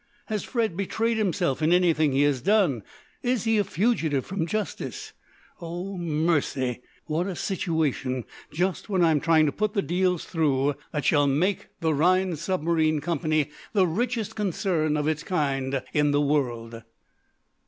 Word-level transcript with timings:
"Has 0.29 0.43
Fred 0.43 0.75
betrayed 0.75 1.17
himself 1.19 1.61
in 1.61 1.71
anything 1.71 2.11
he 2.11 2.23
has 2.23 2.41
done? 2.41 2.81
Is 3.21 3.43
he 3.43 3.59
a 3.59 3.63
fugitive 3.63 4.25
from 4.25 4.47
justice? 4.47 5.13
Oh, 5.61 5.95
mercy! 5.95 6.81
What 7.05 7.27
a 7.27 7.35
situation 7.35 8.23
just 8.51 8.89
when 8.89 9.03
I 9.03 9.11
am 9.11 9.19
trying 9.19 9.45
to 9.45 9.51
put 9.51 9.73
the 9.75 9.83
deals 9.83 10.25
through 10.25 10.73
that 10.91 11.05
shall 11.05 11.27
make 11.27 11.67
the 11.81 11.93
Rhinds 11.93 12.41
Submarine 12.41 12.99
Company 12.99 13.51
the 13.73 13.85
richest 13.85 14.35
concern 14.35 14.97
of 14.97 15.07
its 15.07 15.21
kind 15.21 15.83
in 15.93 16.09
the 16.09 16.21
world!" 16.21 16.81